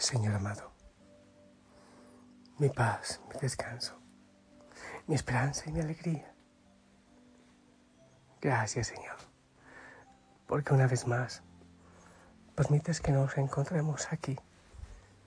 [0.00, 0.72] Señor amado,
[2.56, 4.00] mi paz, mi descanso,
[5.06, 6.34] mi esperanza y mi alegría.
[8.40, 9.18] Gracias, Señor,
[10.46, 11.42] porque una vez más
[12.54, 14.38] permites que nos encontremos aquí,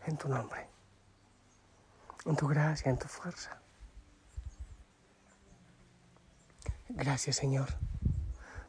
[0.07, 0.67] en tu nombre,
[2.25, 3.61] en tu gracia, en tu fuerza.
[6.89, 7.69] Gracias, Señor,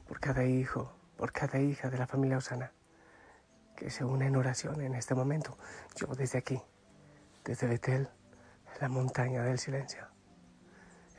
[0.06, 2.74] por cada hijo, por cada hija de la familia Osana
[3.84, 5.58] que se une en oración en este momento.
[5.94, 6.58] Yo desde aquí,
[7.44, 8.08] desde Betel,
[8.80, 10.06] la montaña del silencio,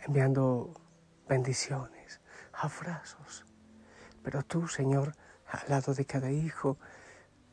[0.03, 0.73] enviando
[1.29, 2.21] bendiciones,
[2.53, 3.45] abrazos.
[4.23, 5.15] Pero tú, Señor,
[5.47, 6.79] al lado de cada hijo,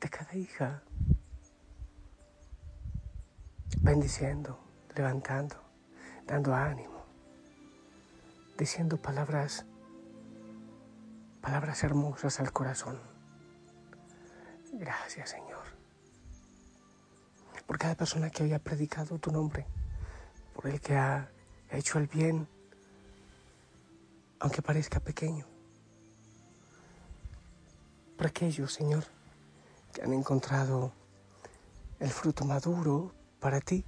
[0.01, 0.83] de cada hija,
[3.83, 4.59] bendiciendo,
[4.97, 5.57] levantando,
[6.27, 7.05] dando ánimo,
[8.57, 9.67] diciendo palabras,
[11.43, 13.12] palabras hermosas al corazón.
[14.75, 15.65] Gracias, Señor,
[17.67, 19.67] por cada persona que hoy ha predicado tu nombre,
[20.55, 21.31] por el que ha
[21.71, 22.49] hecho el bien,
[24.41, 25.45] aunque parezca pequeño.
[28.17, 29.05] Por aquellos, Señor,
[29.93, 30.91] que han encontrado
[32.01, 33.85] el fruto maduro para ti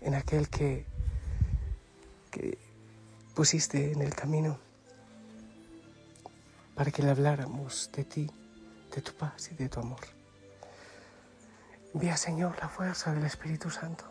[0.00, 0.86] en aquel que,
[2.30, 2.56] que
[3.34, 4.58] pusiste en el camino
[6.74, 8.30] para que le habláramos de ti,
[8.96, 10.00] de tu paz y de tu amor.
[11.92, 14.04] Envía, Señor, la fuerza del Espíritu Santo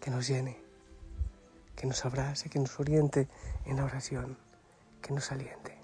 [0.00, 0.60] que nos llene,
[1.74, 3.26] que nos abrace, que nos oriente
[3.64, 4.38] en la oración,
[5.00, 5.76] que nos aliente.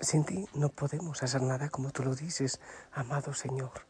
[0.00, 2.60] Sin ti no podemos hacer nada como tú lo dices,
[2.92, 3.86] amado Señor.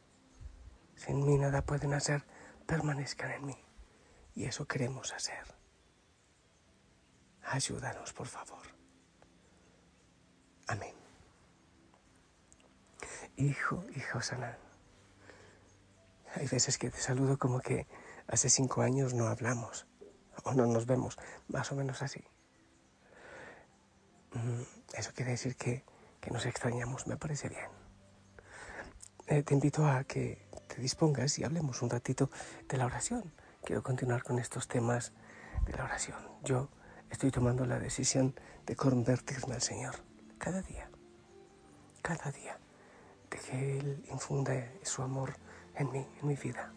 [0.95, 2.25] Sin mí nada pueden hacer,
[2.67, 3.65] permanezcan en mí.
[4.35, 5.45] Y eso queremos hacer.
[7.43, 8.80] Ayúdanos, por favor.
[10.71, 10.95] Amén.
[13.37, 14.57] Hijo, hijo sana.
[16.37, 17.89] Hay veces que te saludo como que
[18.29, 19.89] hace cinco años no hablamos
[20.45, 22.23] o no nos vemos, más o menos así.
[24.33, 24.63] Mm,
[24.95, 25.83] eso quiere decir que,
[26.21, 27.69] que nos extrañamos, me parece bien.
[29.27, 32.31] Eh, te invito a que te dispongas y hablemos un ratito
[32.69, 33.33] de la oración.
[33.65, 35.13] Quiero continuar con estos temas
[35.67, 36.21] de la oración.
[36.45, 36.69] Yo
[37.11, 40.10] estoy tomando la decisión de convertirme al Señor
[40.41, 40.89] cada día,
[42.01, 42.59] cada día,
[43.31, 45.35] de que Él infunda su amor
[45.77, 46.73] en mí, en mi vida.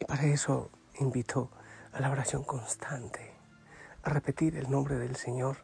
[0.00, 1.48] Y para eso invito
[1.92, 3.32] a la oración constante,
[4.02, 5.58] a repetir el nombre del Señor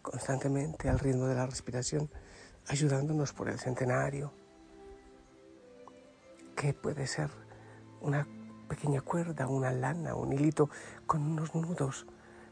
[0.00, 2.10] constantemente al ritmo de la respiración,
[2.68, 4.32] ayudándonos por el centenario,
[6.56, 7.28] que puede ser
[8.00, 8.26] una
[8.68, 10.70] pequeña cuerda, una lana, un hilito
[11.06, 12.06] con unos nudos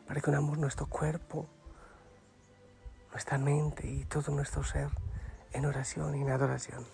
[0.07, 1.49] para que unamos nuestro cuerpo,
[3.19, 4.91] nuestra mente y todo nuestro ser
[5.53, 6.87] en oración y en adoración.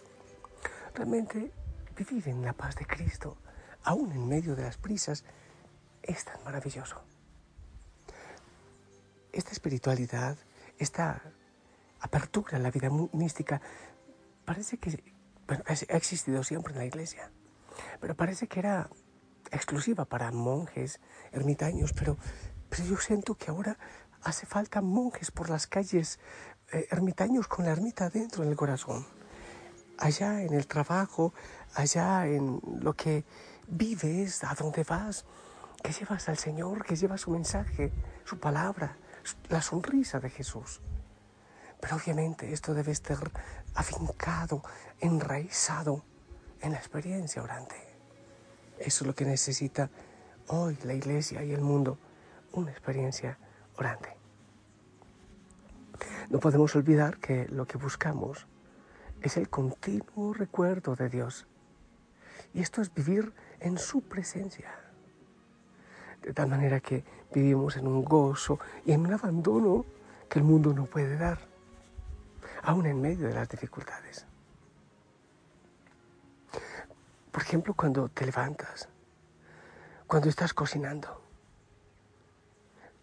[0.95, 1.53] Realmente
[1.95, 3.37] vivir en la paz de Cristo,
[3.83, 5.23] aún en medio de las prisas,
[6.03, 7.03] es tan maravilloso.
[9.33, 10.39] Esta espiritualidad,
[10.79, 11.21] esta
[12.01, 13.61] apertura a la vida mística,
[14.47, 15.05] parece que
[15.47, 17.31] bueno, ha existido siempre en la iglesia,
[18.01, 18.89] pero parece que era
[19.53, 21.01] exclusiva para monjes,
[21.33, 22.17] ermitaños, pero,
[22.71, 23.77] pero yo siento que ahora
[24.25, 26.19] hace falta monjes por las calles,
[26.73, 29.07] eh, ermitaños con la ermita dentro en el corazón,
[29.99, 31.33] allá en el trabajo,
[31.75, 33.25] allá en lo que
[33.69, 35.25] vives, a donde vas,
[35.83, 37.93] que llevas al Señor, que llevas su mensaje,
[38.25, 38.97] su palabra,
[39.49, 40.81] la sonrisa de Jesús.
[41.81, 43.31] Pero obviamente esto debe estar
[43.75, 44.63] afincado,
[45.01, 46.03] enraizado
[46.63, 47.77] en la experiencia orante.
[48.79, 49.91] Eso es lo que necesita
[50.49, 51.99] hoy la iglesia y el mundo,
[52.53, 53.39] una experiencia
[53.77, 54.14] orante.
[56.31, 58.47] No podemos olvidar que lo que buscamos
[59.21, 61.47] es el continuo recuerdo de Dios.
[62.53, 64.75] Y esto es vivir en su presencia.
[66.23, 67.05] De tal manera que
[67.35, 69.85] vivimos en un gozo y en un abandono
[70.29, 71.39] que el mundo no puede dar
[72.63, 74.27] aún en medio de las dificultades.
[77.31, 78.89] Por ejemplo, cuando te levantas,
[80.07, 81.21] cuando estás cocinando,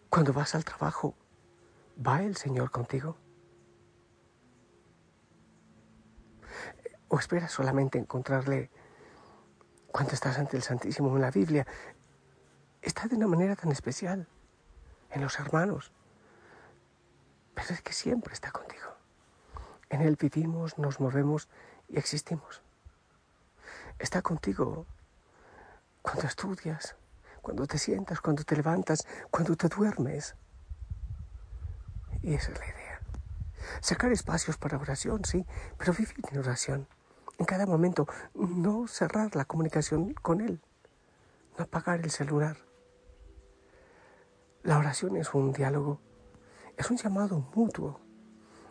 [0.10, 1.16] cuando vas al trabajo,
[2.06, 3.18] ¿va el Señor contigo?
[7.08, 8.70] ¿O esperas solamente encontrarle
[9.92, 11.68] cuando estás ante el Santísimo en la Biblia?
[12.82, 14.28] Está de una manera tan especial
[15.12, 15.92] en los hermanos,
[17.54, 18.88] pero es que siempre está contigo.
[19.90, 21.50] En Él vivimos, nos movemos
[21.90, 22.62] y existimos.
[24.00, 24.88] Está contigo
[26.02, 26.96] cuando estudias,
[27.42, 30.36] cuando te sientas, cuando te levantas, cuando te duermes.
[32.22, 33.02] Y esa es la idea.
[33.80, 35.46] Sacar espacios para oración, sí,
[35.78, 36.88] pero vivir en oración.
[37.38, 40.62] En cada momento, no cerrar la comunicación con Él,
[41.58, 42.58] no apagar el celular.
[44.64, 46.00] La oración es un diálogo,
[46.78, 48.00] es un llamado mutuo,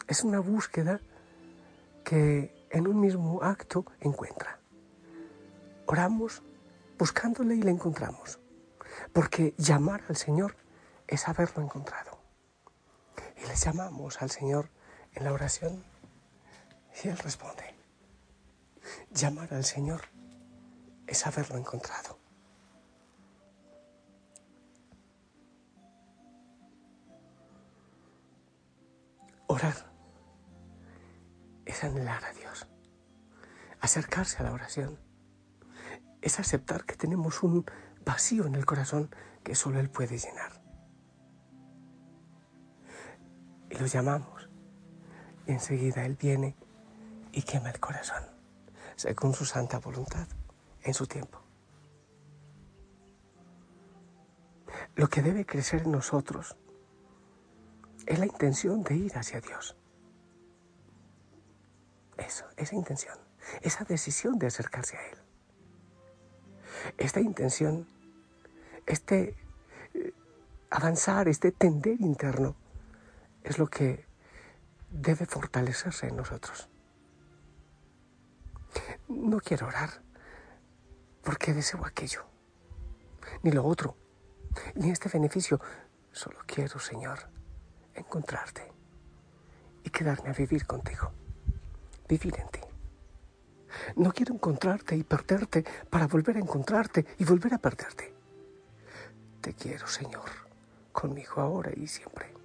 [0.06, 1.00] es una búsqueda
[2.04, 4.60] que en un mismo acto encuentra.
[5.86, 6.42] Oramos
[6.96, 8.38] buscándole y le encontramos,
[9.12, 10.54] porque llamar al Señor
[11.08, 12.09] es haberlo encontrado.
[13.50, 14.70] Le llamamos al Señor
[15.12, 15.82] en la oración
[17.02, 17.74] y Él responde.
[19.12, 20.02] Llamar al Señor
[21.08, 22.16] es haberlo encontrado.
[29.48, 29.74] Orar
[31.64, 32.68] es anhelar a Dios,
[33.80, 34.96] acercarse a la oración,
[36.22, 37.68] es aceptar que tenemos un
[38.04, 39.12] vacío en el corazón
[39.42, 40.59] que solo Él puede llenar.
[43.70, 44.48] Y lo llamamos
[45.46, 46.56] y enseguida Él viene
[47.32, 48.24] y quema el corazón,
[48.96, 50.26] según su santa voluntad,
[50.82, 51.40] en su tiempo.
[54.96, 56.56] Lo que debe crecer en nosotros
[58.06, 59.76] es la intención de ir hacia Dios.
[62.16, 63.16] Eso, esa intención,
[63.62, 65.18] esa decisión de acercarse a Él.
[66.98, 67.86] Esta intención,
[68.86, 69.36] este
[69.94, 70.12] eh,
[70.70, 72.56] avanzar, este tender interno,
[73.44, 74.06] es lo que
[74.90, 76.68] debe fortalecerse en nosotros.
[79.08, 80.02] No quiero orar
[81.22, 82.24] porque deseo aquello,
[83.42, 83.96] ni lo otro,
[84.74, 85.60] ni este beneficio.
[86.12, 87.18] Solo quiero, Señor,
[87.94, 88.72] encontrarte
[89.84, 91.12] y quedarme a vivir contigo,
[92.08, 92.60] vivir en ti.
[93.96, 98.12] No quiero encontrarte y perderte para volver a encontrarte y volver a perderte.
[99.40, 100.28] Te quiero, Señor,
[100.92, 102.39] conmigo ahora y siempre.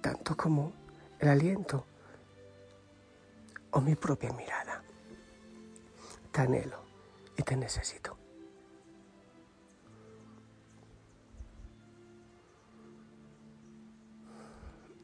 [0.00, 0.72] Tanto como
[1.18, 1.84] el aliento
[3.70, 4.82] o mi propia mirada.
[6.32, 6.82] Te anhelo
[7.36, 8.16] y te necesito.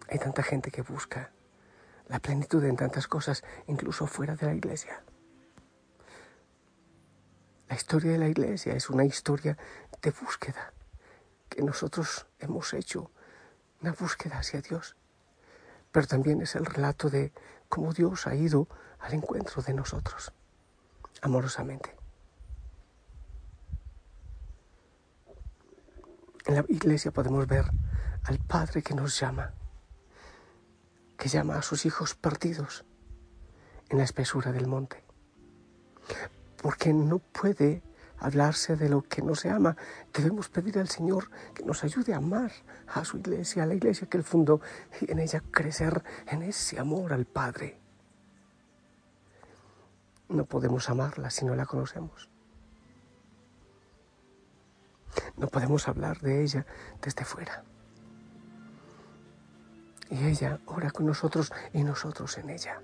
[0.08, 1.32] Hay tanta gente que busca
[2.08, 5.02] la plenitud en tantas cosas, incluso fuera de la iglesia.
[7.68, 9.56] La historia de la iglesia es una historia
[10.02, 10.72] de búsqueda
[11.48, 13.10] que nosotros hemos hecho,
[13.84, 14.96] una búsqueda hacia Dios.
[15.92, 17.32] Pero también es el relato de
[17.68, 18.66] cómo Dios ha ido
[18.98, 20.32] al encuentro de nosotros,
[21.20, 21.94] amorosamente.
[26.46, 27.66] En la iglesia podemos ver
[28.24, 29.52] al Padre que nos llama
[31.18, 32.84] que llama a sus hijos perdidos
[33.88, 35.04] en la espesura del monte.
[36.60, 37.82] Porque no puede
[38.18, 39.76] hablarse de lo que no se ama.
[40.12, 42.52] Debemos pedir al Señor que nos ayude a amar
[42.86, 44.60] a su iglesia, a la iglesia que Él fundó,
[45.00, 47.78] y en ella crecer en ese amor al Padre.
[50.28, 52.28] No podemos amarla si no la conocemos.
[55.36, 56.66] No podemos hablar de ella
[57.02, 57.64] desde fuera.
[60.10, 62.80] Y ella ora con nosotros y nosotros en ella.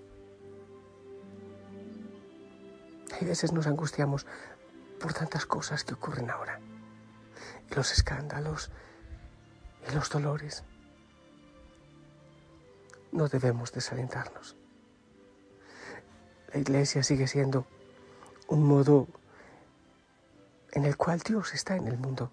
[3.19, 4.27] Hay veces nos angustiamos
[5.01, 6.61] por tantas cosas que ocurren ahora.
[7.71, 8.71] Y los escándalos
[9.89, 10.63] y los dolores.
[13.11, 14.57] No debemos desalentarnos.
[16.53, 17.67] La iglesia sigue siendo
[18.49, 19.09] un modo
[20.73, 22.31] en el cual Dios está en el mundo.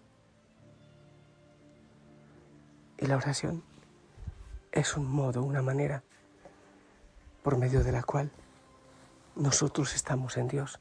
[2.97, 3.63] Y la oración
[4.71, 6.03] es un modo, una manera
[7.43, 8.31] por medio de la cual
[9.35, 10.79] nosotros estamos en Dios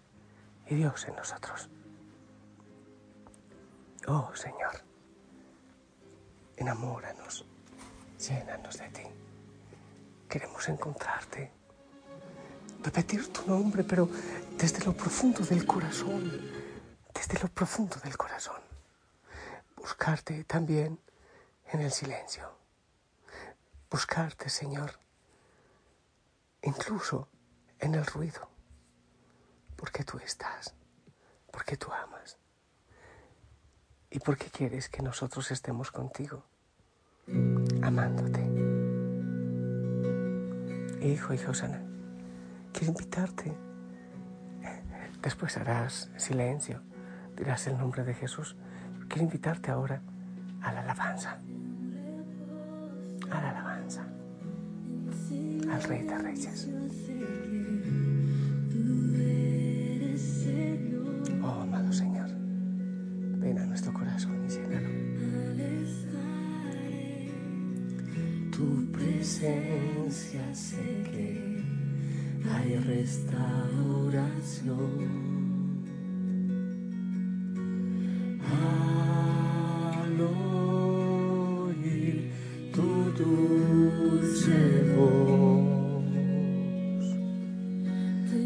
[0.67, 1.71] y Dios en nosotros.
[4.09, 4.85] Oh Señor,
[6.57, 7.45] enamóranos,
[8.21, 9.03] llénanos de ti.
[10.29, 11.51] Queremos encontrarte,
[12.85, 14.09] repetir tu nombre, pero
[14.57, 16.23] desde lo profundo del corazón,
[17.13, 18.63] desde lo profundo del corazón.
[19.75, 21.01] Buscarte también
[21.73, 22.49] en el silencio.
[23.91, 25.01] Buscarte, Señor,
[26.63, 27.29] incluso
[27.81, 28.49] en el ruido,
[29.75, 30.75] porque tú estás,
[31.51, 32.39] porque tú amas
[34.11, 36.45] y porque quieres que nosotros estemos contigo,
[37.83, 38.41] amándote.
[41.07, 41.83] Hijo y Josana,
[42.73, 43.53] quiero invitarte.
[45.23, 46.83] Después harás silencio,
[47.37, 48.57] dirás el nombre de Jesús.
[49.09, 50.03] Quiero invitarte ahora
[50.63, 51.39] a la alabanza
[53.31, 54.07] a la alabanza
[55.71, 56.69] al Rey de Reyes.
[69.39, 70.55] Presencia.
[70.55, 71.29] sé que
[72.51, 73.67] hay restauración.
[78.43, 80.17] Al
[82.77, 84.59] tu dulce
[84.97, 85.65] voz,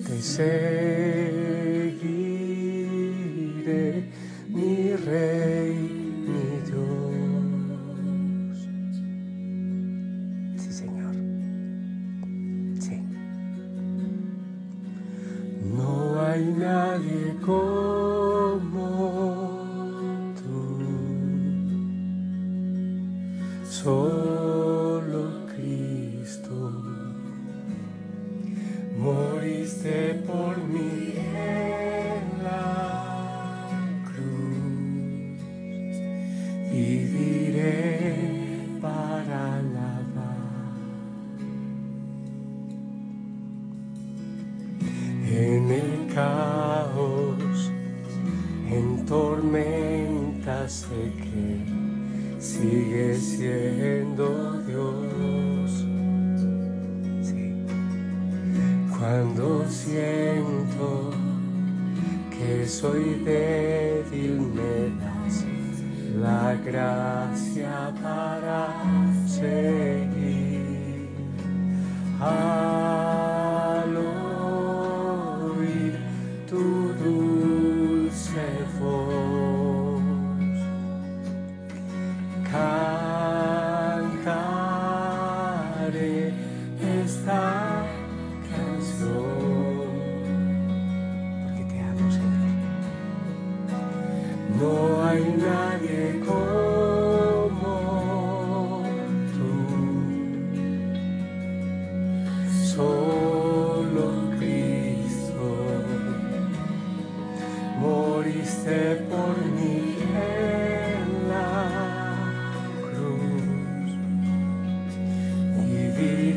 [0.07, 0.80] te seguiré,
[23.83, 26.55] Solo Cristo.
[28.99, 33.71] Moriste por mí en la
[34.05, 35.57] cruz
[36.71, 36.85] y
[37.17, 40.77] diré para alabar.
[45.27, 47.71] En el caos,
[48.71, 51.90] en tormentas sé que
[52.41, 55.85] sigue siendo Dios.
[57.23, 57.65] Sí.
[58.99, 61.11] Cuando siento
[62.31, 65.45] que soy débil, me das
[66.19, 68.69] la gracia para
[69.27, 71.11] seguir.
[72.21, 72.80] Al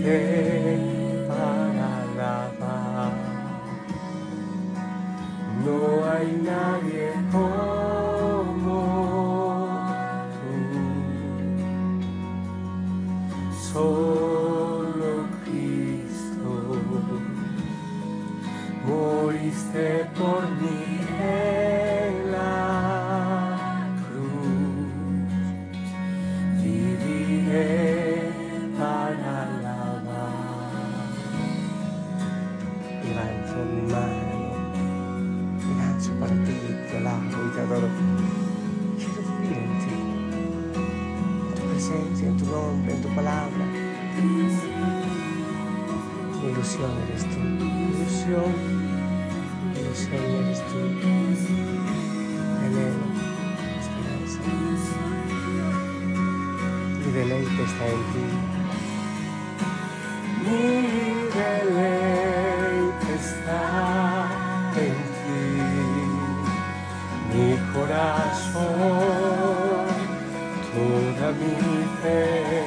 [0.03, 0.52] viviré
[42.91, 43.65] en tu palabra.
[46.43, 48.51] Ilusión eres tú, ilusión,
[49.79, 50.79] ilusión eres tú.
[52.63, 54.41] Anhelo, mi esperanza.
[56.99, 58.25] Mi deleite está en ti.
[60.43, 60.63] Mi
[61.39, 63.63] deleite está
[64.75, 65.43] en ti,
[67.31, 68.65] mi corazón,
[70.73, 71.53] toda mi
[72.01, 72.62] fe,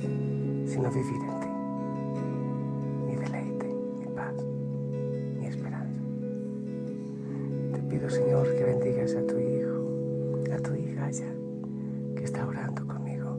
[0.00, 1.48] sino vivir en ti?
[3.06, 4.34] Mi deleite, mi paz,
[5.38, 6.00] mi esperanza.
[7.74, 11.32] Te pido, Señor, que bendigas a tu hijo, a tu hija ya,
[12.16, 13.36] que está orando conmigo.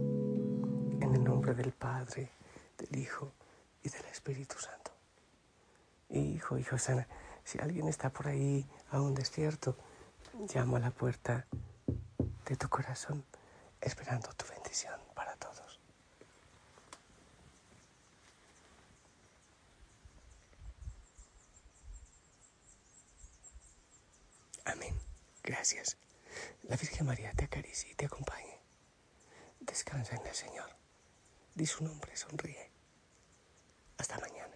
[1.02, 2.30] En el nombre del Padre,
[2.78, 3.32] del Hijo
[3.84, 4.92] y del Espíritu Santo.
[6.10, 7.08] Hijo, hijo sana,
[7.44, 9.76] si alguien está por ahí aún despierto,
[10.54, 11.46] llamo a la puerta
[12.48, 13.24] de tu corazón,
[13.82, 15.80] esperando tu bendición para todos.
[24.76, 25.00] Amén.
[25.44, 25.98] Gracias.
[26.64, 28.60] La Virgen María te acaricie y te acompañe.
[29.62, 30.70] Descansa en el Señor.
[31.54, 32.72] Di su nombre, sonríe.
[33.98, 34.55] Hasta mañana.